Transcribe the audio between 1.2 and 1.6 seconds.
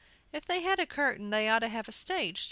they ought